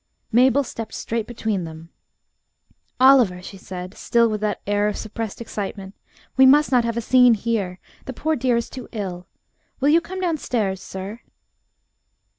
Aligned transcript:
Mabel 0.31 0.63
stepped 0.63 0.95
straight 0.95 1.27
between 1.27 1.63
them. 1.63 1.89
"Oliver," 2.99 3.39
she 3.39 3.57
said, 3.57 3.93
still 3.93 4.27
with 4.27 4.41
that 4.41 4.59
air 4.65 4.87
of 4.87 4.97
suppressed 4.97 5.39
excitement, 5.39 5.93
"we 6.35 6.43
must 6.47 6.71
not 6.71 6.83
have 6.83 6.97
a 6.97 7.01
scene 7.01 7.35
here. 7.35 7.77
The 8.05 8.13
poor 8.13 8.35
dear 8.35 8.55
is 8.57 8.67
too 8.67 8.89
ill. 8.93 9.27
Will 9.79 9.89
you 9.89 10.01
come 10.01 10.19
downstairs, 10.19 10.81
sir?" 10.81 11.19